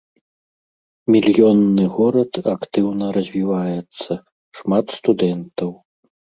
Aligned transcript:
Мільённы 1.15 1.85
горад, 1.99 2.33
актыўна 2.55 3.05
развіваецца, 3.19 4.11
шмат 4.63 4.85
студэнтаў. 4.99 5.69